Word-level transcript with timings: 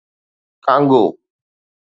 Congo 0.65 1.03